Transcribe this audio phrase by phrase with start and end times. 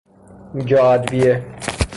[0.65, 1.33] جا ادویه